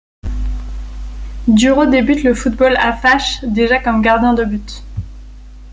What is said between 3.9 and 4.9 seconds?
gardien de but.